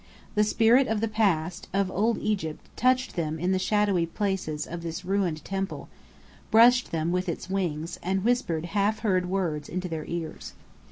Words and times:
The 0.33 0.43
spirit 0.43 0.87
of 0.87 0.99
the 0.99 1.07
past, 1.07 1.67
of 1.73 1.91
Old 1.91 2.17
Egypt, 2.17 2.65
touched 2.75 3.15
them 3.15 3.37
in 3.37 3.51
the 3.51 3.59
shadowy 3.59 4.09
spaces 4.11 4.65
of 4.65 4.81
this 4.81 5.05
ruined 5.05 5.45
temple, 5.45 5.89
brushed 6.49 6.89
them 6.91 7.11
with 7.11 7.29
its 7.29 7.51
wings, 7.51 7.99
and 8.01 8.23
whispered 8.23 8.65
half 8.73 9.01
heard 9.01 9.27
words 9.29 9.69
into 9.69 9.87
their 9.87 10.05
ears. 10.07 10.53